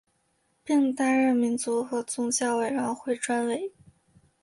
[0.63, 3.71] 并担任民族和宗教委员会专委。